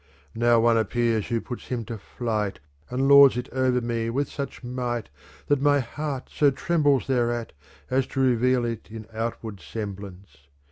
[0.33, 2.57] Now one appears who puts him to flight
[2.89, 5.11] And lords it over me with such might
[5.45, 7.53] that my heart so trembles thereat
[7.91, 10.47] as to reveal it in outward semblance.